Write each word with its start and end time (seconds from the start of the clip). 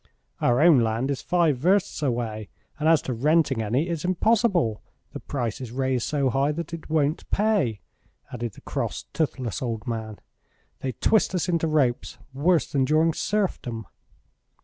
"Our 0.39 0.61
own 0.61 0.79
land 0.79 1.11
is 1.11 1.21
five 1.21 1.57
versts 1.57 2.01
away, 2.01 2.49
and 2.79 2.89
as 2.89 3.03
to 3.03 3.13
renting 3.13 3.61
any 3.61 3.87
it's 3.87 4.03
impossible; 4.03 4.81
the 5.13 5.19
price 5.19 5.61
is 5.61 5.71
raised 5.71 6.07
so 6.07 6.31
high 6.31 6.51
that 6.53 6.73
it 6.73 6.89
won't 6.89 7.29
pay," 7.29 7.81
added 8.33 8.53
the 8.53 8.61
cross, 8.61 9.03
toothless 9.13 9.61
old 9.61 9.85
man. 9.85 10.17
"They 10.79 10.93
twist 10.93 11.35
us 11.35 11.47
into 11.47 11.67
ropes, 11.67 12.17
worse 12.33 12.71
than 12.71 12.83
during 12.83 13.13
serfdom." 13.13 13.85